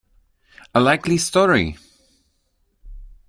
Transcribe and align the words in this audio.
A 0.73 0.79
likely 0.79 1.19
story! 1.19 1.77